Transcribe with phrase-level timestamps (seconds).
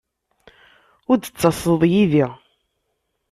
[1.09, 2.25] Ur d-ttaseḍ yid-i?